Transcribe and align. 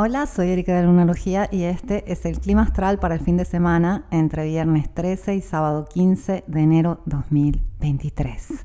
Hola, 0.00 0.26
soy 0.26 0.50
Erika 0.50 0.76
de 0.76 0.84
Lunalogía 0.84 1.48
y 1.50 1.64
este 1.64 2.12
es 2.12 2.24
el 2.24 2.38
clima 2.38 2.62
astral 2.62 3.00
para 3.00 3.16
el 3.16 3.20
fin 3.20 3.36
de 3.36 3.44
semana 3.44 4.06
entre 4.12 4.44
viernes 4.44 4.94
13 4.94 5.34
y 5.34 5.40
sábado 5.40 5.86
15 5.92 6.44
de 6.46 6.60
enero 6.60 7.00
2023. 7.06 8.64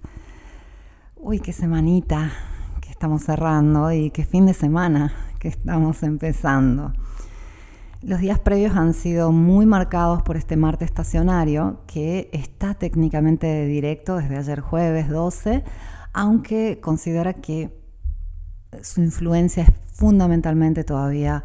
Uy, 1.16 1.40
qué 1.40 1.52
semanita 1.52 2.32
que 2.82 2.92
estamos 2.92 3.24
cerrando 3.24 3.92
y 3.92 4.12
qué 4.12 4.26
fin 4.26 4.46
de 4.46 4.54
semana 4.54 5.12
que 5.40 5.48
estamos 5.48 6.04
empezando. 6.04 6.94
Los 8.04 8.20
días 8.20 8.38
previos 8.38 8.76
han 8.76 8.94
sido 8.94 9.32
muy 9.32 9.66
marcados 9.66 10.22
por 10.22 10.38
este 10.38 10.56
Marte 10.56 10.86
estacionario 10.86 11.82
que 11.88 12.30
está 12.32 12.76
técnicamente 12.76 13.66
directo 13.66 14.18
desde 14.18 14.38
ayer 14.38 14.60
jueves 14.60 15.10
12, 15.10 15.64
aunque 16.14 16.80
considera 16.80 17.34
que 17.34 17.83
su 18.82 19.02
influencia 19.02 19.64
es 19.64 19.70
fundamentalmente 19.94 20.84
todavía 20.84 21.44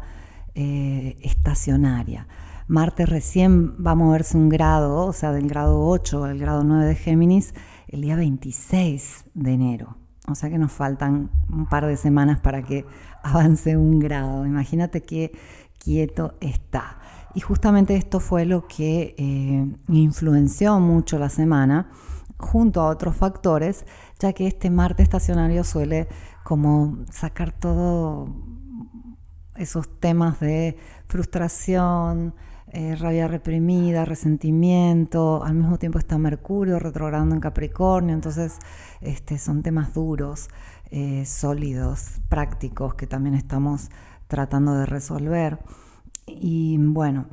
eh, 0.55 1.17
estacionaria. 1.21 2.27
Marte 2.67 3.05
recién 3.05 3.71
va 3.83 3.91
a 3.91 3.95
moverse 3.95 4.37
un 4.37 4.49
grado, 4.49 5.05
o 5.05 5.13
sea, 5.13 5.31
del 5.31 5.47
grado 5.47 5.85
8 5.87 6.23
al 6.23 6.37
grado 6.37 6.63
9 6.63 6.85
de 6.85 6.95
Géminis, 6.95 7.53
el 7.87 8.01
día 8.01 8.15
26 8.15 9.25
de 9.33 9.53
enero. 9.53 9.97
O 10.27 10.35
sea 10.35 10.49
que 10.49 10.59
nos 10.59 10.71
faltan 10.71 11.31
un 11.51 11.65
par 11.65 11.85
de 11.87 11.97
semanas 11.97 12.39
para 12.39 12.61
que 12.61 12.85
avance 13.23 13.75
un 13.75 13.99
grado. 13.99 14.45
Imagínate 14.45 15.01
qué 15.01 15.31
quieto 15.79 16.35
está. 16.41 16.99
Y 17.33 17.41
justamente 17.41 17.95
esto 17.95 18.19
fue 18.19 18.45
lo 18.45 18.67
que 18.67 19.15
eh, 19.17 19.75
influenció 19.87 20.79
mucho 20.79 21.19
la 21.19 21.29
semana, 21.29 21.89
junto 22.37 22.81
a 22.81 22.89
otros 22.89 23.15
factores, 23.15 23.85
ya 24.19 24.33
que 24.33 24.47
este 24.47 24.69
Marte 24.69 25.03
estacionario 25.03 25.63
suele 25.63 26.07
como 26.49 26.97
sacar 27.11 27.51
todo 27.51 28.27
esos 29.55 29.99
temas 29.99 30.39
de 30.39 30.77
frustración, 31.07 32.33
eh, 32.69 32.95
rabia 32.95 33.27
reprimida, 33.27 34.03
resentimiento, 34.03 35.43
al 35.43 35.53
mismo 35.53 35.77
tiempo 35.77 35.99
está 35.99 36.17
Mercurio 36.17 36.79
retrogradando 36.79 37.35
en 37.35 37.39
Capricornio, 37.39 38.15
entonces 38.15 38.57
este, 38.99 39.37
son 39.37 39.61
temas 39.61 39.93
duros, 39.93 40.49
eh, 40.89 41.23
sólidos, 41.27 42.19
prácticos 42.29 42.95
que 42.95 43.05
también 43.05 43.35
estamos 43.35 43.91
tratando 44.27 44.73
de 44.73 44.87
resolver. 44.87 45.59
Y 46.25 46.79
bueno, 46.79 47.27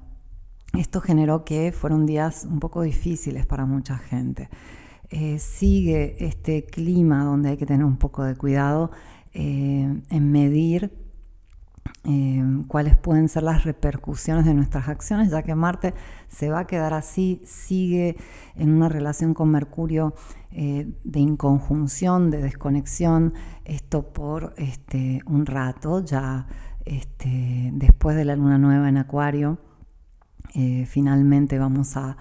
esto 0.75 1.01
generó 1.01 1.43
que 1.47 1.73
fueron 1.73 2.05
días 2.05 2.45
un 2.45 2.61
poco 2.61 2.83
difíciles 2.83 3.47
para 3.47 3.65
mucha 3.65 3.97
gente. 3.97 4.51
Eh, 5.11 5.39
sigue 5.39 6.17
este 6.25 6.65
clima 6.65 7.25
donde 7.25 7.51
hay 7.51 7.57
que 7.57 7.67
tener 7.67 7.85
un 7.85 7.97
poco 7.97 8.25
de 8.25 8.35
cuidado 8.35 8.91
en 9.33 10.33
medir 10.33 10.91
Em, 12.09 12.63
cuáles 12.63 12.97
pueden 12.97 13.29
ser 13.29 13.43
las 13.43 13.65
repercusiones 13.65 14.45
de 14.45 14.55
nuestras 14.55 14.89
acciones, 14.89 15.31
ya 15.33 15.43
que 15.43 15.57
Marte 15.57 15.93
se 16.29 16.51
va 16.51 16.61
a 16.61 16.67
quedar 16.69 16.95
así, 16.95 17.43
sigue 17.45 18.17
en 18.55 18.73
una 18.73 18.89
relación 18.89 19.35
con 19.35 19.51
Mercurio 19.51 20.15
eh, 20.53 20.95
de 21.03 21.19
inconjunción, 21.19 22.31
de 22.31 22.43
desconexión, 22.43 23.35
esto 23.65 24.13
por 24.13 24.55
este, 24.57 25.21
un 25.27 25.47
rato, 25.47 26.05
ya 26.05 26.47
este, 26.85 27.71
después 27.75 28.15
de 28.15 28.25
la 28.25 28.37
luna 28.37 28.57
nueva 28.57 28.89
en 28.89 28.99
Acuario, 28.99 29.59
eh, 30.55 30.87
finalmente 30.87 31.59
vamos 31.59 31.97
a 31.97 32.17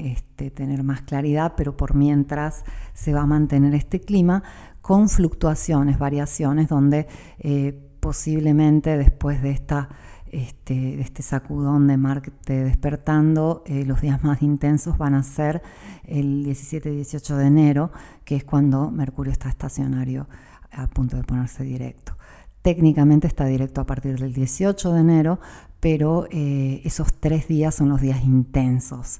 este, 0.00 0.50
tener 0.50 0.82
más 0.82 1.02
claridad, 1.02 1.54
pero 1.56 1.76
por 1.76 1.94
mientras 1.94 2.64
se 2.94 3.12
va 3.12 3.22
a 3.22 3.26
mantener 3.26 3.74
este 3.74 4.00
clima 4.00 4.42
con 4.80 5.08
fluctuaciones, 5.08 5.98
variaciones, 5.98 6.68
donde 6.68 7.06
eh, 7.38 7.78
posiblemente 8.00 8.96
después 8.96 9.42
de, 9.42 9.50
esta, 9.50 9.88
este, 10.30 11.00
este 11.00 11.22
sacudón 11.22 11.86
de 11.86 11.96
Marte 11.96 12.64
despertando, 12.64 13.62
eh, 13.66 13.84
los 13.84 14.00
días 14.00 14.24
más 14.24 14.42
intensos 14.42 14.96
van 14.98 15.14
a 15.14 15.22
ser 15.22 15.62
el 16.04 16.44
17 16.44 16.90
y 16.92 16.96
18 16.96 17.36
de 17.36 17.46
enero, 17.46 17.92
que 18.24 18.36
es 18.36 18.44
cuando 18.44 18.90
Mercurio 18.90 19.32
está 19.32 19.48
estacionario 19.48 20.28
a 20.72 20.86
punto 20.88 21.16
de 21.16 21.24
ponerse 21.24 21.62
directo. 21.62 22.16
Técnicamente 22.62 23.26
está 23.26 23.46
directo 23.46 23.80
a 23.80 23.86
partir 23.86 24.18
del 24.18 24.32
18 24.32 24.92
de 24.92 25.00
enero, 25.00 25.40
pero 25.80 26.26
eh, 26.30 26.82
esos 26.84 27.12
tres 27.14 27.48
días 27.48 27.74
son 27.74 27.88
los 27.88 28.00
días 28.00 28.22
intensos, 28.22 29.18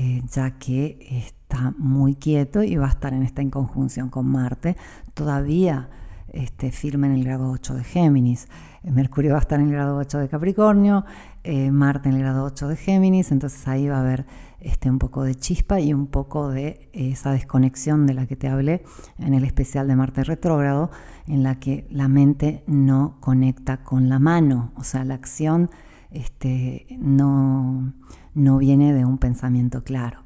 eh, 0.00 0.22
ya 0.30 0.52
que 0.52 0.96
está 1.26 1.74
muy 1.76 2.14
quieto 2.14 2.62
y 2.62 2.76
va 2.76 2.86
a 2.86 2.90
estar 2.90 3.12
en 3.12 3.24
esta 3.24 3.42
inconjunción 3.42 4.10
con 4.10 4.30
Marte. 4.30 4.76
Todavía 5.12 5.88
este, 6.32 6.70
firme 6.70 7.08
en 7.08 7.14
el 7.14 7.24
grado 7.24 7.50
8 7.50 7.74
de 7.74 7.82
Géminis. 7.82 8.46
Eh, 8.84 8.92
Mercurio 8.92 9.32
va 9.32 9.38
a 9.38 9.40
estar 9.40 9.58
en 9.58 9.66
el 9.66 9.72
grado 9.72 9.96
8 9.96 10.18
de 10.18 10.28
Capricornio, 10.28 11.04
eh, 11.42 11.72
Marte 11.72 12.10
en 12.10 12.14
el 12.14 12.20
grado 12.20 12.44
8 12.44 12.68
de 12.68 12.76
Géminis, 12.76 13.32
entonces 13.32 13.66
ahí 13.66 13.88
va 13.88 13.96
a 13.96 14.00
haber 14.00 14.24
este, 14.60 14.88
un 14.88 15.00
poco 15.00 15.24
de 15.24 15.34
chispa 15.34 15.80
y 15.80 15.92
un 15.92 16.06
poco 16.06 16.48
de 16.48 16.88
esa 16.92 17.32
desconexión 17.32 18.06
de 18.06 18.14
la 18.14 18.26
que 18.26 18.36
te 18.36 18.46
hablé 18.46 18.84
en 19.18 19.34
el 19.34 19.44
especial 19.44 19.88
de 19.88 19.96
Marte 19.96 20.22
retrógrado, 20.22 20.92
en 21.26 21.42
la 21.42 21.56
que 21.56 21.88
la 21.90 22.06
mente 22.06 22.62
no 22.68 23.16
conecta 23.18 23.78
con 23.78 24.08
la 24.08 24.20
mano, 24.20 24.70
o 24.76 24.84
sea, 24.84 25.04
la 25.04 25.14
acción 25.14 25.70
este, 26.10 26.86
no, 26.98 27.92
no 28.34 28.58
viene 28.58 28.92
de 28.92 29.04
un 29.04 29.18
pensamiento 29.18 29.84
claro 29.84 30.20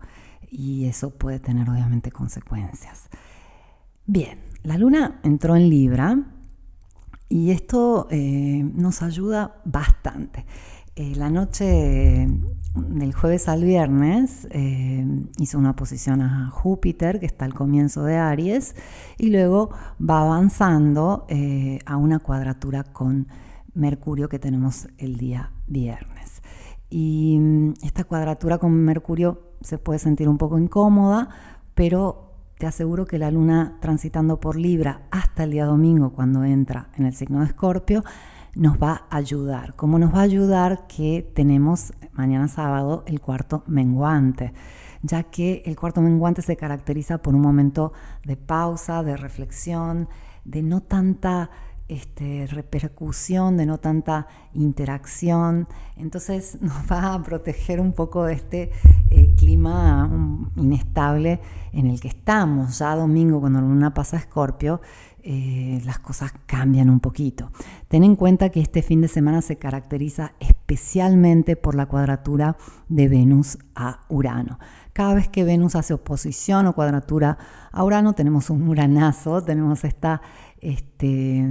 y 0.52 0.84
eso 0.84 1.10
puede 1.10 1.40
tener 1.40 1.68
obviamente 1.68 2.12
consecuencias. 2.12 3.08
Bien, 4.06 4.38
la 4.62 4.76
luna 4.76 5.20
entró 5.22 5.56
en 5.56 5.70
Libra 5.70 6.18
y 7.28 7.50
esto 7.50 8.06
eh, 8.10 8.62
nos 8.74 9.02
ayuda 9.02 9.56
bastante. 9.64 10.44
Eh, 10.94 11.14
la 11.16 11.30
noche 11.30 12.28
del 12.74 13.14
jueves 13.14 13.48
al 13.48 13.64
viernes 13.64 14.46
eh, 14.50 15.06
hizo 15.38 15.58
una 15.58 15.74
posición 15.74 16.20
a 16.20 16.50
Júpiter, 16.50 17.18
que 17.18 17.26
está 17.26 17.46
al 17.46 17.54
comienzo 17.54 18.04
de 18.04 18.16
Aries, 18.16 18.74
y 19.16 19.30
luego 19.30 19.70
va 19.98 20.20
avanzando 20.20 21.26
a 21.86 21.96
una 21.96 22.18
cuadratura 22.18 22.84
con 22.84 23.28
Mercurio 23.72 24.28
que 24.28 24.38
tenemos 24.38 24.88
el 24.98 25.16
día 25.16 25.52
viernes. 25.66 26.11
Y 26.94 27.38
mm, 27.40 27.72
esta 27.82 28.04
cuadratura 28.04 28.58
con 28.58 28.72
Mercurio 28.72 29.54
se 29.62 29.78
puede 29.78 29.98
sentir 29.98 30.28
un 30.28 30.36
poco 30.36 30.58
incómoda, 30.58 31.30
pero 31.74 32.34
te 32.58 32.66
aseguro 32.66 33.06
que 33.06 33.18
la 33.18 33.30
luna 33.30 33.78
transitando 33.80 34.38
por 34.38 34.56
Libra 34.56 35.02
hasta 35.10 35.44
el 35.44 35.52
día 35.52 35.64
domingo 35.64 36.12
cuando 36.12 36.44
entra 36.44 36.90
en 36.96 37.06
el 37.06 37.14
signo 37.14 37.40
de 37.40 37.46
Escorpio 37.46 38.04
nos 38.54 38.76
va 38.76 39.06
a 39.08 39.16
ayudar. 39.16 39.74
¿Cómo 39.74 39.98
nos 39.98 40.14
va 40.14 40.18
a 40.18 40.22
ayudar 40.22 40.86
que 40.86 41.26
tenemos 41.34 41.94
mañana 42.12 42.46
sábado 42.48 43.04
el 43.06 43.20
cuarto 43.20 43.64
menguante? 43.66 44.52
ya 45.02 45.24
que 45.24 45.62
el 45.66 45.76
cuarto 45.76 46.00
menguante 46.00 46.42
se 46.42 46.56
caracteriza 46.56 47.18
por 47.18 47.34
un 47.34 47.40
momento 47.40 47.92
de 48.24 48.36
pausa, 48.36 49.02
de 49.02 49.16
reflexión, 49.16 50.08
de 50.44 50.62
no 50.62 50.80
tanta 50.80 51.50
este, 51.92 52.46
repercusión, 52.46 53.56
de 53.56 53.66
no 53.66 53.78
tanta 53.78 54.26
interacción. 54.54 55.68
Entonces 55.96 56.58
nos 56.60 56.90
va 56.90 57.14
a 57.14 57.22
proteger 57.22 57.80
un 57.80 57.92
poco 57.92 58.24
de 58.24 58.34
este 58.34 58.70
eh, 59.10 59.34
clima 59.36 60.10
inestable 60.56 61.40
en 61.72 61.86
el 61.86 62.00
que 62.00 62.08
estamos. 62.08 62.78
Ya 62.78 62.96
domingo, 62.96 63.40
cuando 63.40 63.60
la 63.60 63.66
luna 63.66 63.94
pasa 63.94 64.16
a 64.16 64.20
Escorpio, 64.20 64.80
eh, 65.24 65.80
las 65.84 66.00
cosas 66.00 66.32
cambian 66.46 66.90
un 66.90 66.98
poquito. 66.98 67.52
Ten 67.88 68.02
en 68.02 68.16
cuenta 68.16 68.48
que 68.48 68.60
este 68.60 68.82
fin 68.82 69.00
de 69.00 69.08
semana 69.08 69.40
se 69.40 69.56
caracteriza 69.56 70.32
especialmente 70.40 71.54
por 71.54 71.76
la 71.76 71.86
cuadratura 71.86 72.56
de 72.88 73.08
Venus 73.08 73.58
a 73.76 74.00
Urano. 74.08 74.58
Cada 74.92 75.14
vez 75.14 75.28
que 75.28 75.44
Venus 75.44 75.76
hace 75.76 75.94
oposición 75.94 76.66
o 76.66 76.74
cuadratura 76.74 77.38
a 77.70 77.84
Urano, 77.84 78.14
tenemos 78.14 78.50
un 78.50 78.68
uranazo, 78.68 79.42
tenemos 79.42 79.84
esta 79.84 80.22
este, 80.62 81.44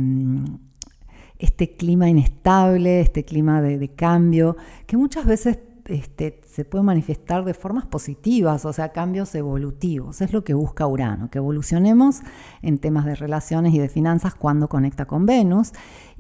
este 1.37 1.75
clima 1.75 2.09
inestable, 2.09 3.01
este 3.01 3.23
clima 3.23 3.61
de, 3.61 3.87
cambio, 3.89 4.55
que 4.87 4.97
muchas 4.97 5.25
veces 5.25 5.59
este, 5.85 6.41
se 6.47 6.63
puede 6.63 6.83
manifestar 6.83 7.43
de 7.43 7.53
formas 7.53 7.85
positivas, 7.85 8.65
o 8.65 8.73
sea, 8.73 8.89
cambios 8.89 9.35
evolutivos. 9.35 10.21
Es 10.21 10.31
lo 10.31 10.43
que 10.43 10.53
busca 10.53 10.87
Urano, 10.87 11.29
que 11.29 11.39
evolucionemos 11.39 12.21
en 12.61 12.79
temas 12.79 13.05
de 13.05 13.15
relaciones 13.15 13.73
y 13.73 13.79
de 13.79 13.89
finanzas 13.89 14.33
cuando 14.33 14.69
conecta 14.69 15.05
con 15.05 15.25
Venus 15.25 15.73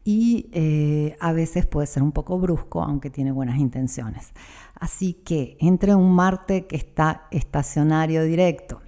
y 0.03 0.49
eh, 0.51 1.15
a 1.19 1.31
veces 1.31 1.67
puede 1.67 1.87
ser 1.87 2.03
un 2.03 2.11
poco 2.11 2.39
brusco, 2.39 2.83
aunque 2.83 3.09
tiene 3.09 3.31
buenas 3.31 3.59
intenciones. 3.59 4.33
Así 4.79 5.13
que 5.13 5.57
entre 5.59 5.95
un 5.95 6.13
Marte 6.13 6.65
que 6.65 6.75
está 6.75 7.27
estacionario 7.31 8.23
directo, 8.23 8.81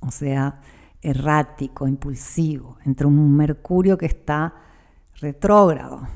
o 0.00 0.10
sea, 0.10 0.60
errático, 1.02 1.86
impulsivo, 1.88 2.78
entre 2.86 3.06
un 3.06 3.36
Mercurio 3.36 3.98
que 3.98 4.06
está 4.06 4.54
retrógrado, 5.20 6.06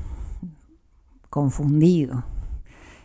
confundido, 1.29 2.23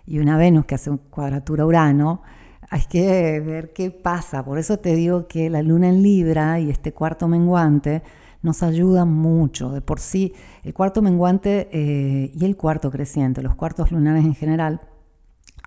y 0.06 0.18
una 0.18 0.36
Venus 0.36 0.64
que 0.64 0.76
hace 0.76 0.90
un 0.90 0.98
cuadratura 0.98 1.66
Urano, 1.66 2.22
hay 2.70 2.82
que 2.88 3.40
ver 3.40 3.72
qué 3.72 3.90
pasa. 3.90 4.44
Por 4.44 4.58
eso 4.58 4.78
te 4.78 4.94
digo 4.94 5.28
que 5.28 5.50
la 5.50 5.62
luna 5.62 5.88
en 5.88 6.02
Libra 6.02 6.58
y 6.58 6.70
este 6.70 6.92
cuarto 6.92 7.28
menguante 7.28 8.02
nos 8.40 8.62
ayuda 8.62 9.04
mucho. 9.04 9.70
De 9.70 9.80
por 9.80 10.00
sí, 10.00 10.32
el 10.62 10.72
cuarto 10.74 11.02
menguante 11.02 11.68
eh, 11.72 12.32
y 12.34 12.44
el 12.44 12.56
cuarto 12.56 12.90
creciente, 12.90 13.42
los 13.42 13.54
cuartos 13.54 13.92
lunares 13.92 14.24
en 14.24 14.34
general, 14.34 14.80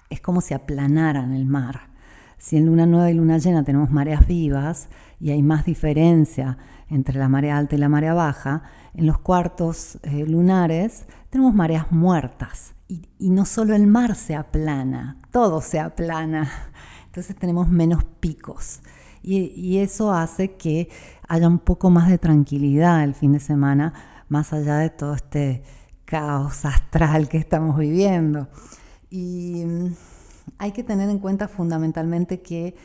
es 0.09 0.19
como 0.19 0.41
si 0.41 0.53
aplanaran 0.53 1.33
el 1.33 1.45
mar. 1.45 1.89
Si 2.38 2.57
en 2.57 2.65
luna 2.65 2.85
nueva 2.85 3.09
y 3.09 3.13
luna 3.13 3.38
llena 3.38 3.63
tenemos 3.63 3.91
mareas 3.91 4.27
vivas 4.27 4.89
y 5.19 5.31
hay 5.31 5.41
más 5.41 5.65
diferencia 5.65 6.57
entre 6.89 7.17
la 7.17 7.29
marea 7.29 7.57
alta 7.57 7.75
y 7.75 7.79
la 7.79 7.89
marea 7.89 8.13
baja, 8.13 8.63
en 8.94 9.07
los 9.07 9.17
cuartos 9.19 10.00
eh, 10.03 10.25
lunares 10.25 11.06
tenemos 11.29 11.53
mareas 11.53 11.91
muertas. 11.91 12.73
Y, 12.88 13.29
no 13.31 13.45
solo 13.45 13.75
el 13.75 13.88
mar 13.88 14.15
se 14.15 14.35
aplana, 14.35 15.17
todo 15.31 15.59
se 15.62 15.79
aplana. 15.79 16.51
Entonces 17.07 17.35
tenemos 17.35 17.67
menos 17.67 18.03
picos. 18.19 18.81
Y, 19.23 19.79
eso 19.79 20.13
hace 20.13 20.56
que 20.56 20.89
haya 21.27 21.47
un 21.47 21.59
poco 21.59 21.89
más 21.89 22.07
de 22.09 22.19
tranquilidad 22.19 23.03
el 23.03 23.15
fin 23.15 23.33
de 23.33 23.39
semana, 23.39 23.94
más 24.29 24.53
allá 24.53 24.77
de 24.77 24.91
todo 24.91 25.15
este 25.15 25.63
caos 26.06 26.63
astral 26.63 27.27
que 27.27 27.38
estamos 27.38 27.77
viviendo. 27.77 28.47
Y 29.09 29.63
mm, 29.65 29.95
hay 30.59 30.71
que 30.71 30.83
tener 30.83 31.09
en 31.09 31.19
cuenta 31.19 31.47
fundamentalmente 31.47 32.41
que 32.41 32.75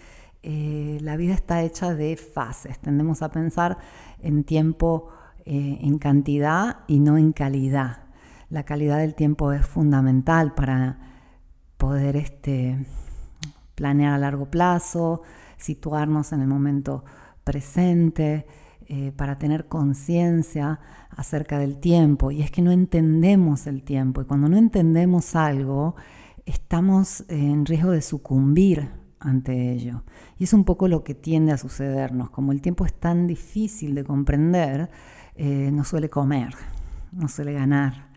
eh, 0.42 0.98
la 1.02 1.16
vida 1.16 1.34
está 1.34 1.62
hecha 1.62 1.94
de 1.94 2.16
fases. 2.16 2.78
Tendemos 2.78 3.22
a 3.22 3.30
pensar 3.30 3.78
en 4.20 4.44
tiempo, 4.44 5.08
eh, 5.44 5.78
en 5.82 5.98
cantidad 5.98 6.78
y 6.86 7.00
no 7.00 7.18
en 7.18 7.32
calidad. 7.32 8.04
La 8.48 8.64
calidad 8.64 8.98
del 8.98 9.14
tiempo 9.14 9.52
es 9.52 9.66
fundamental 9.66 10.54
para 10.54 10.98
poder 11.76 12.16
este, 12.16 12.86
planear 13.74 14.14
a 14.14 14.18
largo 14.18 14.50
plazo, 14.50 15.22
situarnos 15.56 16.32
en 16.32 16.40
el 16.40 16.48
momento 16.48 17.04
presente, 17.44 18.46
eh, 18.86 19.12
para 19.14 19.38
tener 19.38 19.68
conciencia 19.68 20.80
acerca 21.10 21.58
del 21.58 21.78
tiempo. 21.78 22.30
Y 22.30 22.42
es 22.42 22.50
que 22.50 22.62
no 22.62 22.72
entendemos 22.72 23.66
el 23.66 23.82
tiempo. 23.82 24.22
Y 24.22 24.24
cuando 24.24 24.48
no 24.48 24.56
entendemos 24.56 25.36
algo, 25.36 25.94
estamos 26.46 27.24
en 27.28 27.66
riesgo 27.66 27.92
de 27.92 28.02
sucumbir 28.02 28.99
ante 29.20 29.72
ello. 29.72 30.02
Y 30.38 30.44
es 30.44 30.52
un 30.52 30.64
poco 30.64 30.88
lo 30.88 31.04
que 31.04 31.14
tiende 31.14 31.52
a 31.52 31.58
sucedernos. 31.58 32.30
Como 32.30 32.52
el 32.52 32.62
tiempo 32.62 32.84
es 32.86 32.94
tan 32.94 33.26
difícil 33.26 33.94
de 33.94 34.04
comprender, 34.04 34.90
eh, 35.36 35.70
no 35.72 35.84
suele 35.84 36.10
comer, 36.10 36.54
no 37.12 37.28
suele 37.28 37.52
ganar, 37.52 38.08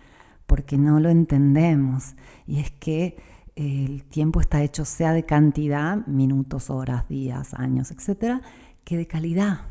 porque 0.48 0.78
no 0.78 1.00
lo 1.00 1.10
entendemos. 1.10 2.16
Y 2.48 2.60
es 2.60 2.72
que 2.72 3.18
el 3.56 4.04
tiempo 4.06 4.42
está 4.42 4.64
hecho 4.64 4.86
sea 4.86 5.14
de 5.14 5.26
cantidad, 5.26 6.06
minutos, 6.08 6.70
horas, 6.70 7.08
días, 7.08 7.54
años, 7.54 7.92
etcétera, 7.92 8.42
que 8.84 8.98
de 8.98 9.06
calidad. 9.06 9.62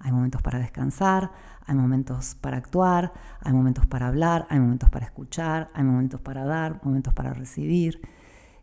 Hay 0.00 0.12
momentos 0.12 0.42
para 0.42 0.58
descansar, 0.58 1.30
hay 1.66 1.74
momentos 1.76 2.34
para 2.34 2.56
actuar, 2.56 3.12
hay 3.40 3.52
momentos 3.52 3.86
para 3.86 4.08
hablar, 4.08 4.46
hay 4.50 4.58
momentos 4.58 4.90
para 4.90 5.06
escuchar, 5.06 5.70
hay 5.74 5.84
momentos 5.84 6.20
para 6.20 6.44
dar, 6.44 6.80
momentos 6.82 7.14
para 7.14 7.32
recibir. 7.32 8.00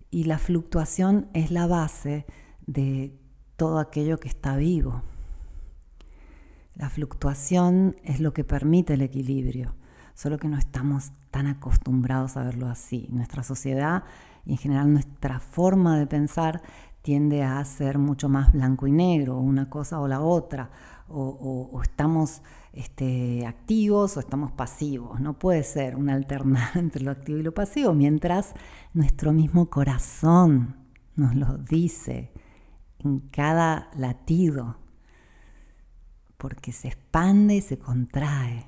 Y 0.09 0.23
la 0.23 0.37
fluctuación 0.37 1.29
es 1.33 1.51
la 1.51 1.67
base 1.67 2.25
de 2.65 3.13
todo 3.55 3.79
aquello 3.79 4.19
que 4.19 4.27
está 4.27 4.55
vivo. 4.55 5.03
La 6.75 6.89
fluctuación 6.89 7.95
es 8.03 8.19
lo 8.19 8.33
que 8.33 8.43
permite 8.43 8.93
el 8.93 9.01
equilibrio, 9.01 9.75
solo 10.13 10.37
que 10.37 10.47
no 10.47 10.57
estamos 10.57 11.11
tan 11.31 11.47
acostumbrados 11.47 12.37
a 12.37 12.43
verlo 12.43 12.67
así. 12.67 13.07
Nuestra 13.11 13.43
sociedad 13.43 14.03
y 14.45 14.51
en 14.51 14.57
general 14.57 14.93
nuestra 14.93 15.39
forma 15.39 15.97
de 15.97 16.07
pensar 16.07 16.61
tiende 17.01 17.43
a 17.43 17.63
ser 17.65 17.97
mucho 17.97 18.29
más 18.29 18.51
blanco 18.53 18.85
y 18.85 18.91
negro, 18.91 19.37
una 19.37 19.69
cosa 19.69 19.99
o 19.99 20.07
la 20.07 20.21
otra, 20.21 20.69
o, 21.09 21.79
estamos 21.83 22.41
este, 22.73 23.45
activos 23.45 24.17
o 24.17 24.19
estamos 24.19 24.51
pasivos. 24.51 25.19
No 25.19 25.37
puede 25.39 25.63
ser 25.63 25.95
una 25.95 26.13
alternada 26.13 26.71
entre 26.75 27.03
lo 27.03 27.11
activo 27.11 27.39
y 27.39 27.43
lo 27.43 27.53
pasivo, 27.53 27.93
mientras 27.93 28.53
nuestro 28.93 29.33
mismo 29.33 29.69
corazón 29.69 30.75
nos 31.15 31.35
lo 31.35 31.57
dice 31.57 32.31
en 32.99 33.19
cada 33.19 33.89
latido, 33.95 34.77
porque 36.37 36.71
se 36.71 36.89
expande 36.89 37.55
y 37.55 37.61
se 37.61 37.79
contrae. 37.79 38.67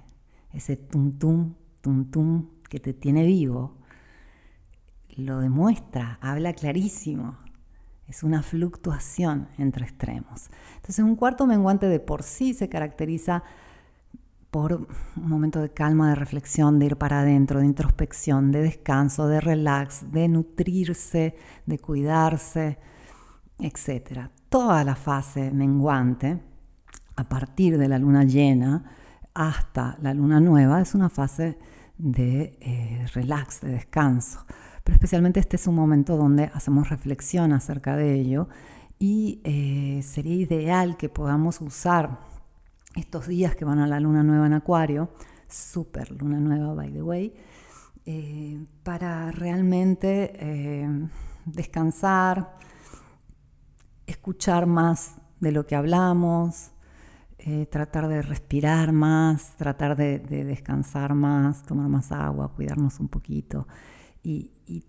Ese 0.52 0.76
tum 0.76 1.12
tum, 1.12 1.54
tum 1.82 2.10
tum 2.10 2.48
que 2.70 2.80
te 2.80 2.94
tiene 2.94 3.26
vivo, 3.26 3.78
lo 5.16 5.40
demuestra, 5.40 6.18
habla 6.22 6.54
clarísimo. 6.54 7.38
Es 8.10 8.24
una 8.24 8.42
fluctuación 8.42 9.48
entre 9.60 9.86
extremos. 9.86 10.50
Entonces 10.78 11.06
un 11.06 11.16
cuarto 11.16 11.46
menguante 11.46 11.86
de 11.86 12.00
por 12.00 12.24
sí 12.24 12.56
se 12.56 12.68
caracteriza 12.68 13.44
por 14.50 14.74
un 14.74 14.88
momento 15.30 15.62
de 15.62 15.70
calma, 15.70 16.10
de 16.10 16.16
reflexión, 16.16 16.80
de 16.80 16.88
ir 16.88 16.98
para 16.98 17.20
adentro, 17.20 17.60
de 17.60 17.68
introspección, 17.68 18.52
de 18.52 18.64
descanso, 18.64 19.28
de 19.28 19.40
relax, 19.40 20.12
de 20.12 20.28
nutrirse, 20.28 21.36
de 21.68 21.78
cuidarse, 21.78 22.80
etc. 23.60 24.32
Toda 24.50 24.84
la 24.84 24.96
fase 24.96 25.52
menguante, 25.52 26.42
a 27.16 27.24
partir 27.26 27.78
de 27.78 27.88
la 27.88 28.00
luna 28.00 28.24
llena 28.24 28.92
hasta 29.36 29.98
la 30.02 30.16
luna 30.16 30.40
nueva, 30.40 30.82
es 30.82 30.96
una 30.96 31.10
fase 31.10 31.60
de 32.00 32.58
eh, 32.60 33.06
relax, 33.14 33.62
de 33.62 33.70
descanso 33.70 34.40
pero 34.90 34.96
especialmente 34.96 35.40
este 35.40 35.56
es 35.56 35.68
un 35.68 35.76
momento 35.76 36.18
donde 36.18 36.46
hacemos 36.52 36.90
reflexión 36.90 37.54
acerca 37.54 37.96
de 37.96 38.16
ello 38.16 38.50
y 38.98 39.40
eh, 39.44 40.02
sería 40.02 40.34
ideal 40.34 40.98
que 40.98 41.10
podamos 41.10 41.62
usar 41.62 42.22
estos 42.96 43.28
días 43.28 43.56
que 43.56 43.66
van 43.66 43.78
a 43.78 43.86
la 43.86 44.00
luna 44.00 44.24
nueva 44.24 44.48
en 44.48 44.54
Acuario, 44.54 45.12
super 45.48 46.10
luna 46.10 46.40
nueva, 46.40 46.74
by 46.74 46.92
the 46.92 47.04
way, 47.04 47.36
eh, 48.08 48.66
para 48.82 49.30
realmente 49.30 50.34
eh, 50.34 50.90
descansar, 51.46 52.58
escuchar 54.08 54.66
más 54.66 55.18
de 55.40 55.52
lo 55.52 55.68
que 55.68 55.76
hablamos, 55.76 56.72
tratar 57.70 58.08
de 58.08 58.24
respirar 58.24 58.92
más, 58.92 59.56
tratar 59.56 59.96
de, 59.96 60.18
de, 60.18 60.46
descansar 60.46 61.14
más, 61.14 61.62
tomar 61.62 61.90
más 61.90 62.12
agua, 62.12 62.52
cuidarnos 62.56 63.00
un 63.00 63.08
poquito 63.08 63.68
y, 64.24 64.86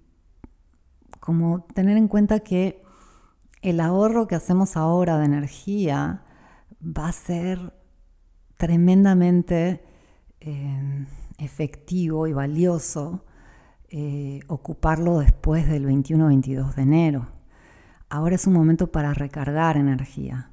como 1.19 1.65
tener 1.75 1.97
en 1.97 2.09
cuenta 2.09 2.41
que 2.41 2.83
el 3.63 3.81
ahorro 3.81 4.27
que 4.27 4.35
hacemos 4.35 4.77
ahora 4.77 5.19
de 5.19 5.27
energía 5.27 6.23
va 6.83 7.09
a 7.09 7.13
ser 7.13 7.75
tremendamente 8.57 9.85
eh, 10.41 11.07
efectivo 11.39 12.27
y 12.27 12.33
valioso 12.33 13.25
eh, 13.91 14.41
ocuparlo 14.47 15.19
después 15.19 15.69
del 15.69 15.85
21-22 15.87 16.75
de 16.75 16.83
enero. 16.83 17.29
Ahora 18.09 18.37
es 18.37 18.47
un 18.47 18.55
momento 18.55 18.91
para 18.91 19.15
recargar 19.15 19.77
energía, 19.77 20.51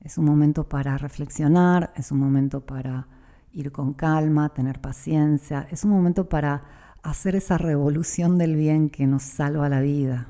es 0.00 0.18
un 0.18 0.24
momento 0.24 0.68
para 0.68 0.96
reflexionar, 0.96 1.92
es 1.96 2.12
un 2.12 2.18
momento 2.18 2.64
para 2.64 3.08
ir 3.52 3.72
con 3.72 3.92
calma, 3.92 4.50
tener 4.50 4.80
paciencia, 4.80 5.66
es 5.70 5.84
un 5.84 5.90
momento 5.90 6.28
para 6.28 6.62
hacer 7.02 7.36
esa 7.36 7.58
revolución 7.58 8.38
del 8.38 8.56
bien 8.56 8.90
que 8.90 9.06
nos 9.06 9.22
salva 9.22 9.68
la 9.68 9.80
vida. 9.80 10.28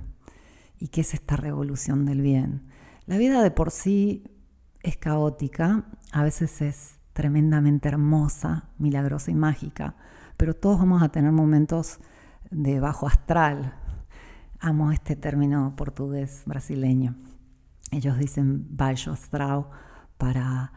¿Y 0.79 0.89
qué 0.89 1.03
es 1.03 1.15
esta 1.15 1.37
revolución 1.37 2.07
del 2.07 2.21
bien? 2.21 2.63
La 3.07 3.19
vida 3.19 3.43
de 3.43 3.51
por 3.51 3.71
sí 3.71 4.25
es 4.83 4.97
caótica, 4.97 5.85
a 6.13 6.23
veces 6.23 6.63
es 6.63 6.99
tremendamente 7.13 7.89
hermosa, 7.89 8.71
milagrosa 8.79 9.31
y 9.31 9.35
mágica, 9.35 9.95
pero 10.37 10.55
todos 10.55 10.79
vamos 10.79 11.03
a 11.03 11.11
tener 11.11 11.33
momentos 11.33 11.99
de 12.51 12.81
bajo 12.81 13.07
astral. 13.07 13.75
Amo 14.59 14.93
este 14.93 15.17
término 15.17 15.75
portugués 15.77 16.43
brasileño. 16.47 17.17
Ellos 17.91 18.17
dicen 18.19 18.67
bajo 18.77 19.11
astral 19.11 19.67
para 20.17 20.73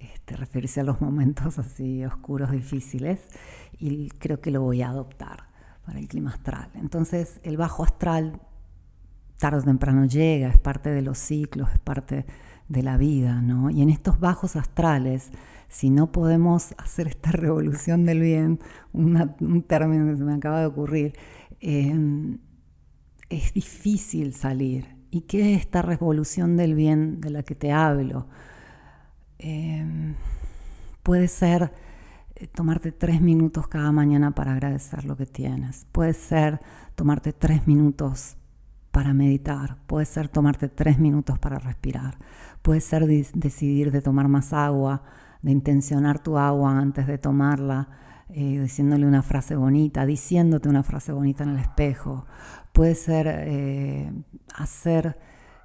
este, 0.00 0.36
referirse 0.36 0.80
a 0.80 0.84
los 0.84 1.00
momentos 1.00 1.58
así 1.58 2.04
oscuros, 2.04 2.50
difíciles 2.50 3.20
y 3.84 4.08
creo 4.18 4.40
que 4.40 4.50
lo 4.50 4.62
voy 4.62 4.80
a 4.80 4.88
adoptar 4.88 5.50
para 5.84 5.98
el 5.98 6.08
clima 6.08 6.30
astral. 6.30 6.70
Entonces 6.74 7.38
el 7.42 7.58
bajo 7.58 7.84
astral 7.84 8.40
tarde 9.38 9.58
o 9.58 9.62
temprano 9.62 10.06
llega, 10.06 10.48
es 10.48 10.58
parte 10.58 10.88
de 10.88 11.02
los 11.02 11.18
ciclos, 11.18 11.68
es 11.70 11.80
parte 11.80 12.24
de 12.66 12.82
la 12.82 12.96
vida, 12.96 13.42
¿no? 13.42 13.68
Y 13.68 13.82
en 13.82 13.90
estos 13.90 14.18
bajos 14.18 14.56
astrales, 14.56 15.30
si 15.68 15.90
no 15.90 16.12
podemos 16.12 16.74
hacer 16.78 17.08
esta 17.08 17.30
revolución 17.32 18.06
del 18.06 18.20
bien, 18.20 18.58
un 18.94 19.64
término 19.68 20.10
que 20.10 20.16
se 20.16 20.24
me 20.24 20.32
acaba 20.32 20.60
de 20.60 20.66
ocurrir, 20.66 21.12
em, 21.60 22.38
es 23.28 23.52
difícil 23.52 24.32
salir. 24.32 24.96
¿Y 25.10 25.22
qué 25.22 25.52
es 25.52 25.60
esta 25.60 25.82
revolución 25.82 26.56
del 26.56 26.74
bien 26.74 27.20
de 27.20 27.28
la 27.28 27.42
que 27.42 27.54
te 27.54 27.70
hablo? 27.70 28.28
Em, 29.38 30.14
puede 31.02 31.28
ser 31.28 31.64
eh, 31.64 31.83
tomarte 32.54 32.92
tres 32.92 33.20
minutos 33.20 33.68
cada 33.68 33.92
mañana 33.92 34.32
para 34.32 34.52
agradecer 34.52 35.04
lo 35.04 35.16
que 35.16 35.26
tienes. 35.26 35.86
Puede 35.92 36.12
ser 36.14 36.60
tomarte 36.94 37.32
tres 37.32 37.66
minutos 37.66 38.36
para 38.94 39.12
meditar. 39.12 39.76
Puede 39.86 40.06
ser 40.06 40.28
tomarte 40.28 40.68
tres 40.68 41.00
minutos 41.00 41.38
para 41.38 41.58
respirar. 41.58 42.16
Puede 42.62 42.80
ser 42.80 43.06
decidir 43.06 43.90
de 43.90 44.00
tomar 44.00 44.28
más 44.28 44.52
agua, 44.52 45.02
de 45.42 45.50
intencionar 45.50 46.20
tu 46.20 46.38
agua 46.38 46.78
antes 46.78 47.06
de 47.06 47.18
tomarla, 47.18 47.88
eh, 48.30 48.60
diciéndole 48.60 49.06
una 49.06 49.22
frase 49.22 49.56
bonita, 49.56 50.06
diciéndote 50.06 50.68
una 50.68 50.84
frase 50.84 51.12
bonita 51.12 51.42
en 51.42 51.50
el 51.50 51.58
espejo. 51.58 52.24
Puede 52.72 52.94
ser 52.94 53.26
eh, 53.28 54.12
hacer 54.54 55.18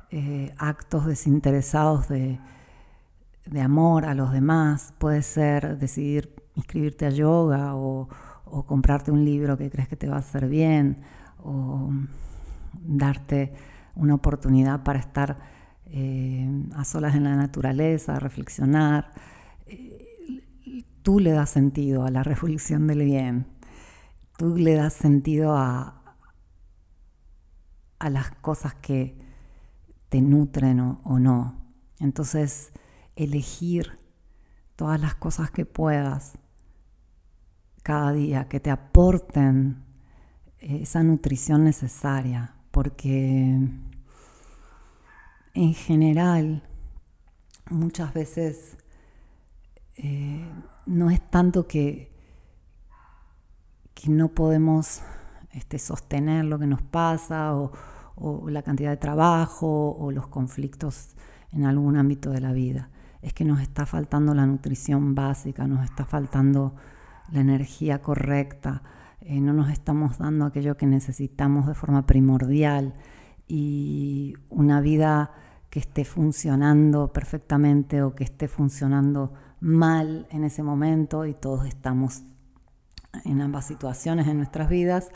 eh, 0.10 0.52
actos 0.58 1.06
desinteresados 1.06 2.10
de, 2.10 2.40
de, 3.46 3.62
amor 3.62 4.06
a 4.06 4.16
los 4.16 4.32
demás, 4.32 4.94
puede 4.98 5.22
ser 5.22 5.78
decidir 5.78 6.34
inscribirte 6.60 7.06
a 7.06 7.10
yoga 7.10 7.76
o, 7.76 8.08
comprarte 8.66 9.12
un 9.12 9.24
libro 9.26 9.58
que 9.58 9.70
crees 9.70 9.88
que 9.88 9.96
te 9.96 10.08
va 10.08 10.16
a 10.16 10.20
hacer 10.20 10.48
bien 10.48 11.02
o 11.44 11.92
darte 12.74 13.54
una 13.96 14.16
oportunidad 14.16 14.84
para 14.84 15.00
estar 15.00 15.38
a 16.76 16.84
solas 16.84 17.16
en 17.16 17.24
la 17.26 17.36
naturaleza, 17.36 18.20
reflexionar 18.20 19.12
tú 21.04 21.20
le 21.20 21.32
das 21.32 21.50
sentido 21.50 22.06
a 22.06 22.12
la 22.12 22.24
revolución 22.24 22.88
del 22.88 23.04
bien, 23.04 23.48
tú 24.38 24.56
le 24.56 24.76
das 24.76 24.94
sentido 24.94 25.56
a, 25.56 26.16
a 28.00 28.10
las 28.10 28.32
cosas 28.32 28.76
que 28.76 29.18
te 30.10 30.22
nutren 30.22 30.80
o, 30.80 31.20
no. 31.20 31.56
Entonces, 32.00 32.72
elegir 33.16 34.00
todas 34.76 35.00
las 35.00 35.16
cosas 35.16 35.52
que 35.52 35.66
puedas 35.66 36.38
cada 37.82 38.14
día, 38.14 38.48
que 38.48 38.60
te 38.60 38.72
aporten 38.72 39.84
esa 40.60 41.04
nutrición 41.04 41.64
necesaria, 41.64 42.56
porque 42.72 43.60
en 45.54 45.74
general 45.74 46.64
muchas 47.70 48.14
veces 48.14 48.78
eh, 49.98 50.48
no 50.86 51.10
es 51.10 51.22
tanto 51.30 51.68
que, 51.68 52.12
que 53.94 54.10
no 54.10 54.30
podemos 54.30 55.02
este, 55.52 55.80
sostener 55.80 56.46
lo 56.46 56.60
que 56.60 56.68
nos 56.68 56.82
pasa 56.82 57.56
o, 57.56 57.72
la 58.50 58.64
cantidad 58.64 58.90
de 58.90 58.98
trabajo 58.98 59.96
o 59.98 60.12
los 60.12 60.28
conflictos 60.28 61.16
en 61.54 61.66
algún 61.66 61.96
ámbito 61.96 62.32
de 62.32 62.42
la 62.42 62.52
vida. 62.52 62.90
Es 63.22 63.34
que 63.34 63.46
nos 63.46 63.62
está 63.62 63.86
faltando 63.86 64.34
la 64.34 64.46
nutrición 64.46 65.16
básica, 65.16 65.68
nos 65.68 65.86
está 65.86 66.04
faltando 66.04 66.76
la 67.32 67.42
energía 67.42 68.02
correcta, 68.02 68.84
eh, 69.22 69.40
no 69.42 69.54
nos 69.54 69.70
estamos 69.70 70.18
dando 70.18 70.46
aquello 70.46 70.78
que 70.78 70.86
necesitamos 70.86 71.68
de 71.68 71.76
forma 71.76 72.06
primordial 72.06 72.96
y 73.48 74.36
una 74.50 74.82
vida 74.82 75.32
que 75.70 75.80
esté 75.80 76.06
funcionando 76.06 77.14
perfectamente 77.14 78.02
o 78.02 78.16
que 78.16 78.24
esté 78.24 78.48
funcionando 78.48 79.34
mal 79.60 80.28
en 80.32 80.44
ese 80.44 80.64
momento 80.64 81.26
y 81.26 81.34
todos 81.34 81.68
estamos 81.68 82.24
en 83.26 83.42
ambas 83.42 83.66
situaciones 83.66 84.28
en 84.28 84.38
nuestras 84.38 84.70
vidas, 84.70 85.10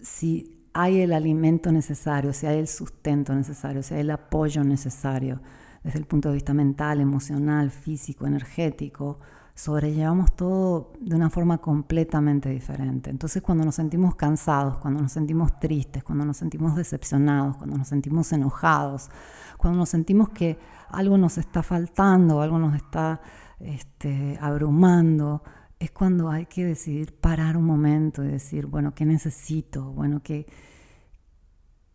si 0.00 0.68
hay 0.72 1.00
el 1.00 1.12
alimento 1.12 1.70
necesario, 1.70 2.32
si 2.32 2.46
hay 2.46 2.58
el 2.58 2.68
sustento 2.68 3.34
necesario, 3.34 3.82
si 3.82 3.94
hay 3.94 4.00
el 4.00 4.10
apoyo 4.10 4.64
necesario 4.64 5.40
desde 5.84 5.98
el 5.98 6.06
punto 6.06 6.28
de 6.28 6.34
vista 6.34 6.54
mental, 6.54 7.00
emocional, 7.00 7.70
físico, 7.70 8.26
energético, 8.26 9.18
sobrellevamos 9.54 10.34
todo 10.34 10.92
de 11.00 11.14
una 11.14 11.30
forma 11.30 11.58
completamente 11.58 12.48
diferente. 12.48 13.10
Entonces 13.10 13.42
cuando 13.42 13.64
nos 13.64 13.74
sentimos 13.74 14.14
cansados, 14.14 14.78
cuando 14.78 15.02
nos 15.02 15.12
sentimos 15.12 15.58
tristes, 15.60 16.02
cuando 16.02 16.24
nos 16.24 16.38
sentimos 16.38 16.74
decepcionados, 16.74 17.56
cuando 17.56 17.76
nos 17.76 17.88
sentimos 17.88 18.32
enojados, 18.32 19.10
cuando 19.58 19.78
nos 19.78 19.90
sentimos 19.90 20.30
que 20.30 20.58
algo 20.88 21.18
nos 21.18 21.38
está 21.38 21.62
faltando, 21.62 22.40
algo 22.40 22.58
nos 22.58 22.74
está 22.74 23.20
este, 23.60 24.38
abrumando, 24.40 25.42
es 25.78 25.90
cuando 25.90 26.30
hay 26.30 26.46
que 26.46 26.64
decidir 26.64 27.14
parar 27.14 27.56
un 27.56 27.64
momento 27.64 28.22
y 28.22 28.28
decir, 28.28 28.66
bueno, 28.66 28.94
¿qué 28.94 29.04
necesito? 29.04 29.90
Bueno, 29.92 30.22
¿qué, 30.22 30.46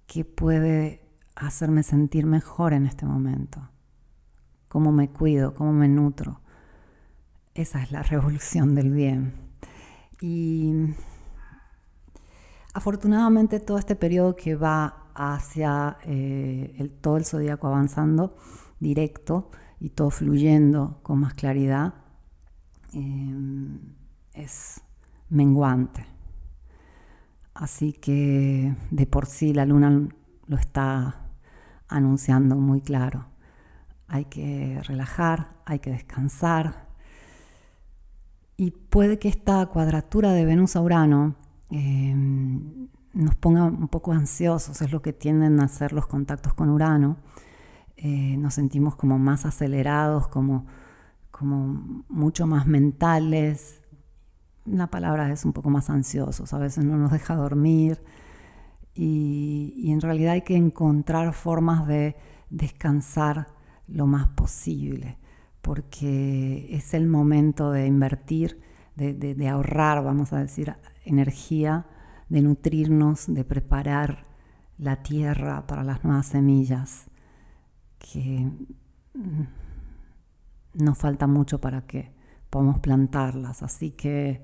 qué 0.06 0.26
puede 0.26 1.02
hacerme 1.36 1.84
sentir 1.84 2.26
mejor 2.26 2.74
en 2.74 2.86
este 2.86 3.06
momento? 3.06 3.70
¿Cómo 4.68 4.92
me 4.92 5.10
cuido? 5.10 5.54
¿Cómo 5.54 5.72
me 5.72 5.88
nutro? 5.88 6.42
Esa 7.58 7.82
es 7.82 7.92
la 7.92 8.04
revolución 8.04 8.76
del 8.76 8.92
bien. 8.92 9.34
Y 10.22 10.94
afortunadamente 12.72 13.60
todo 13.60 13.80
este 13.80 13.96
periodo 13.96 14.36
que 14.36 14.56
va 14.56 15.08
hacia 15.16 15.98
eh, 16.04 16.76
el, 16.78 16.92
todo 16.92 17.18
el 17.18 17.26
zodíaco 17.26 17.66
avanzando 17.66 18.38
directo 18.80 19.50
y 19.80 19.90
todo 19.90 20.12
fluyendo 20.12 21.00
con 21.02 21.18
más 21.18 21.34
claridad, 21.34 21.96
eh, 22.94 23.80
es 24.34 24.80
menguante. 25.30 26.06
Así 27.56 27.92
que 27.92 28.76
de 28.92 29.08
por 29.08 29.26
sí 29.26 29.52
la 29.52 29.66
luna 29.66 30.08
lo 30.46 30.58
está 30.58 31.32
anunciando 31.88 32.56
muy 32.56 32.82
claro. 32.82 33.26
Hay 34.08 34.26
que 34.26 34.80
relajar, 34.84 35.56
hay 35.66 35.80
que 35.80 35.90
descansar, 35.90 36.87
y 38.58 38.72
puede 38.72 39.20
que 39.20 39.30
esta 39.30 39.64
cuadratura 39.68 40.34
de 40.34 40.44
Venus 40.44 40.76
a 40.76 40.82
Urano 40.82 41.36
em, 41.70 42.88
nos 43.14 43.36
ponga 43.36 43.64
un 43.66 43.88
poco 43.88 44.12
ansiosos, 44.14 44.82
es 44.82 44.92
lo 44.92 45.04
que 45.04 45.14
tienden 45.14 45.60
a 45.60 45.66
hacer 45.66 45.94
los 45.94 46.08
contactos 46.08 46.56
con 46.56 46.70
Urano. 46.70 47.18
Eh, 47.98 48.36
nos 48.38 48.56
sentimos 48.56 48.96
como 48.96 49.20
más 49.20 49.46
acelerados, 49.46 50.28
como, 50.28 50.66
como 51.30 52.04
mucho 52.10 52.48
más 52.48 52.66
mentales. 52.66 53.82
Una 54.66 54.88
palabra 54.88 55.32
es 55.32 55.46
un 55.46 55.54
poco 55.54 55.70
más 55.70 55.92
ansiosos, 55.92 56.52
a 56.52 56.58
veces 56.58 56.84
no 56.84 56.98
nos 56.98 57.12
deja 57.12 57.36
dormir. 57.36 58.04
Y 59.00 59.92
en 59.92 60.02
realidad 60.02 60.34
hay 60.34 60.42
que 60.42 60.56
encontrar 60.56 61.32
formas 61.34 61.86
de 61.86 62.16
descansar 62.50 63.50
lo 63.88 64.08
más 64.08 64.28
posible 64.30 65.20
porque 65.62 66.68
es 66.70 66.94
el 66.94 67.08
momento 67.08 67.72
de 67.72 67.88
invertir, 67.88 68.62
de, 68.96 69.48
ahorrar, 69.48 70.04
vamos 70.04 70.34
a 70.34 70.40
decir, 70.40 70.76
energía, 71.06 71.86
de 72.30 72.42
nutrirnos, 72.42 73.26
de 73.28 73.44
preparar 73.44 74.26
la 74.78 75.04
tierra 75.04 75.68
para 75.68 75.84
las 75.84 76.04
nuevas 76.04 76.28
semillas, 76.28 77.10
que 78.00 78.50
mm, 79.14 79.44
nos 80.84 80.98
falta 80.98 81.28
mucho 81.28 81.60
para 81.62 81.82
que 81.86 82.12
podamos 82.50 82.80
plantarlas. 82.80 83.62
Así 83.64 83.92
que 83.92 84.42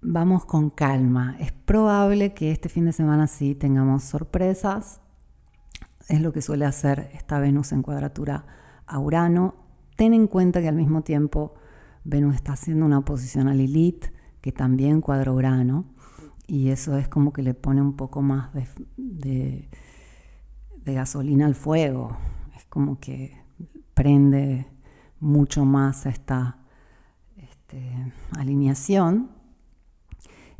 vamos 0.00 0.44
con 0.44 0.70
calma. 0.70 1.36
Es 1.40 1.52
probable 1.52 2.34
que 2.34 2.52
este 2.52 2.68
fin 2.68 2.84
de 2.84 2.92
semana 2.92 3.26
sí 3.26 3.54
tengamos 3.54 4.04
sorpresas. 4.04 5.00
Es 6.08 6.20
lo 6.20 6.32
que 6.32 6.42
suele 6.42 6.66
hacer 6.66 7.10
esta 7.14 7.38
Venus 7.38 7.72
en 7.72 7.82
cuadratura 7.82 8.46
a 8.86 8.98
Urano 8.98 9.54
ten 9.96 10.14
en 10.14 10.26
cuenta 10.26 10.60
que 10.60 10.68
al 10.68 10.76
mismo 10.76 11.02
tiempo 11.02 11.54
Venus 12.04 12.34
está 12.34 12.52
haciendo 12.52 12.84
una 12.84 12.98
oposición 12.98 13.48
a 13.48 13.54
Lilith, 13.54 14.06
que 14.40 14.52
también 14.52 15.00
cuadra 15.00 15.32
Urano, 15.32 15.86
y 16.46 16.68
eso 16.68 16.98
es 16.98 17.08
como 17.08 17.32
que 17.32 17.42
le 17.42 17.54
pone 17.54 17.80
un 17.80 17.96
poco 17.96 18.20
más 18.20 18.50
de, 18.96 19.68
gasolina 20.84 21.46
al 21.46 21.54
fuego, 21.54 22.16
es 22.54 22.64
como 22.66 23.00
que 23.00 23.38
prende 23.94 24.66
mucho 25.18 25.64
más 25.64 26.04
esta 26.04 26.58
este, 27.36 28.12
alineación. 28.36 29.30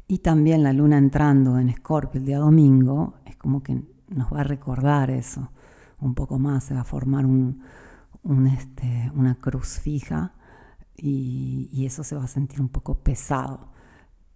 Y 0.06 0.18
también 0.18 0.62
la 0.62 0.72
luna 0.72 0.98
entrando 0.98 1.58
en 1.58 1.68
Escorpio 1.68 2.20
el 2.20 2.26
día 2.26 2.38
domingo, 2.38 3.14
es 3.26 3.36
como 3.36 3.62
que 3.62 3.82
nos 4.08 4.32
va 4.32 4.40
a 4.40 4.44
recordar 4.44 5.10
eso 5.10 5.50
un 6.00 6.14
poco 6.14 6.38
más, 6.38 6.64
se 6.64 6.74
va 6.74 6.80
a 6.80 6.84
formar 6.84 7.24
un, 7.24 7.62
este, 8.46 9.10
una 9.14 9.36
cruz 9.36 9.78
fija 9.78 10.34
y, 10.96 11.84
eso 11.86 12.04
se 12.04 12.16
va 12.16 12.24
a 12.24 12.28
sentir 12.28 12.60
un 12.60 12.68
poco 12.68 12.94
pesado. 13.02 13.68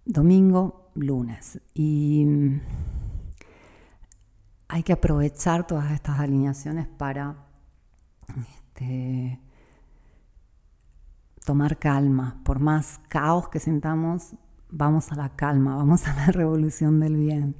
Domingo, 0.05 0.91
lunes. 0.95 1.59
Y 1.73 2.25
mm, 2.25 2.61
hay 4.67 4.83
que 4.83 4.93
aprovechar 4.93 5.65
todas 5.65 5.91
estas 5.91 6.19
alineaciones 6.19 6.87
para 6.87 7.47
este, 8.37 9.39
tomar 11.45 11.77
calma. 11.77 12.41
Por 12.43 12.59
más 12.59 12.99
caos 13.09 13.49
que 13.49 13.59
sintamos, 13.59 14.35
vamos 14.71 15.11
a 15.11 15.15
la 15.15 15.29
calma, 15.29 15.75
vamos 15.75 16.07
a 16.07 16.15
la 16.15 16.27
revolución 16.27 16.99
del 16.99 17.17
bien. 17.17 17.55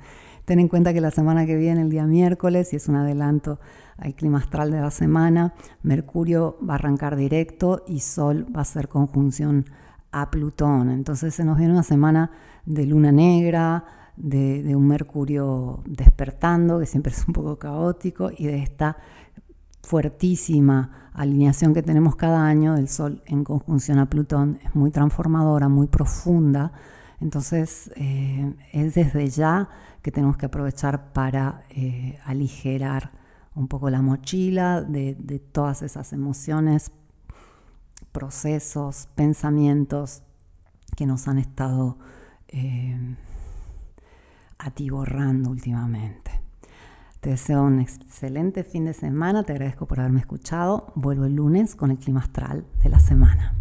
Ten 0.50 0.60
en 0.60 0.68
cuenta 0.68 0.94
que 0.94 1.00
la 1.00 1.12
semana 1.12 1.46
que 1.46 1.56
viene, 1.56 1.84
el 1.84 1.92
día 1.92 2.08
miércoles, 2.08 2.74
y 2.74 2.78
es 2.78 2.88
un 2.88 2.96
adelanto 2.96 3.60
al 3.98 4.16
clima 4.16 4.40
astral 4.40 4.72
de 4.72 4.82
la 4.82 4.90
semana, 4.90 5.54
Mercurio 5.84 6.58
va 6.68 6.74
a 6.74 6.78
arrancar 6.78 7.16
directo 7.16 7.84
y 7.88 8.00
Sol 8.00 8.48
va 8.56 8.62
a 8.62 8.66
ser 8.66 8.88
conjunción 8.88 9.66
a 10.12 10.32
Plutón. 10.32 10.90
Entonces 10.90 11.36
se 11.36 11.46
nos 11.46 11.60
viene 11.60 11.74
una 11.74 11.84
semana 11.84 12.32
de 12.66 12.88
luna 12.88 13.12
negra, 13.12 13.86
de, 14.18 14.76
un 14.76 14.88
Mercurio 14.88 15.84
despertando, 15.86 16.80
que 16.80 16.88
siempre 16.88 17.12
es 17.12 17.28
un 17.28 17.34
poco 17.36 17.60
caótico, 17.60 18.32
y 18.36 18.48
de 18.48 18.58
esta 18.58 18.98
fuertísima 19.84 21.12
alineación 21.14 21.76
que 21.76 21.84
tenemos 21.84 22.16
cada 22.16 22.44
año 22.44 22.74
del 22.74 22.88
Sol 22.88 23.22
en 23.28 23.44
conjunción 23.44 24.00
a 24.00 24.10
Plutón 24.10 24.58
es 24.66 24.74
muy 24.74 24.90
transformadora, 24.90 25.70
muy 25.70 25.86
profunda. 25.86 26.72
Entonces 27.22 27.92
eh, 27.96 28.56
es 28.72 28.96
desde 28.96 29.28
ya 29.30 29.70
que 30.02 30.12
tenemos 30.12 30.38
que 30.38 30.46
aprovechar 30.46 31.12
para 31.12 31.64
eh, 31.70 32.20
aligerar 32.24 33.12
un 33.56 33.68
poco 33.68 33.90
la 33.90 34.02
mochila 34.02 34.82
de, 34.82 35.42
todas 35.52 35.82
esas 35.82 36.14
emociones, 36.14 36.92
procesos, 38.12 39.10
pensamientos 39.16 40.24
que 40.96 41.06
nos 41.06 41.28
han 41.28 41.40
estado 41.40 41.98
eh, 42.48 42.98
atiborrando 44.58 45.50
últimamente. 45.50 46.32
Te 47.20 47.32
deseo 47.32 47.64
un 47.64 47.82
excelente 47.82 48.64
fin 48.64 48.86
de 48.86 48.94
semana, 48.94 49.44
te 49.44 49.52
agradezco 49.52 49.86
por 49.88 50.00
haberme 50.00 50.22
escuchado. 50.22 50.94
Vuelvo 50.96 51.26
el 51.26 51.36
lunes 51.36 51.76
con 51.76 51.92
el 51.92 51.98
clima 51.98 52.22
astral 52.22 52.66
de 52.82 52.90
la 52.90 53.00
semana. 53.00 53.56